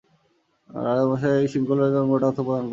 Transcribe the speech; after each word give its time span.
রাজামশাই 0.69 1.33
এই 1.37 1.47
শিংগুলোর 1.47 1.87
জন্য 1.87 2.05
মোটা 2.09 2.25
অর্থ 2.27 2.39
প্রদান 2.39 2.63
করবেন। 2.63 2.69